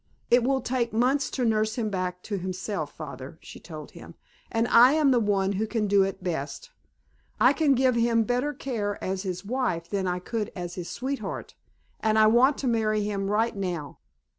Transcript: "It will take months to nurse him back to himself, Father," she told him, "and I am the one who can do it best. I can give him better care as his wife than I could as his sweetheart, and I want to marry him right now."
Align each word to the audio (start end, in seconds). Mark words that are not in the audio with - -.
"It 0.31 0.41
will 0.43 0.61
take 0.61 0.93
months 0.93 1.29
to 1.29 1.45
nurse 1.45 1.75
him 1.77 1.91
back 1.91 2.23
to 2.23 2.39
himself, 2.39 2.91
Father," 2.91 3.37
she 3.39 3.59
told 3.59 3.91
him, 3.91 4.15
"and 4.51 4.67
I 4.69 4.93
am 4.93 5.11
the 5.11 5.19
one 5.19 5.51
who 5.51 5.67
can 5.67 5.85
do 5.85 6.01
it 6.01 6.23
best. 6.23 6.71
I 7.39 7.53
can 7.53 7.75
give 7.75 7.93
him 7.93 8.23
better 8.23 8.51
care 8.51 8.97
as 9.03 9.21
his 9.21 9.45
wife 9.45 9.87
than 9.91 10.07
I 10.07 10.17
could 10.17 10.51
as 10.55 10.73
his 10.73 10.89
sweetheart, 10.89 11.53
and 11.99 12.17
I 12.17 12.25
want 12.25 12.57
to 12.57 12.67
marry 12.67 13.03
him 13.03 13.29
right 13.29 13.55
now." 13.55 13.99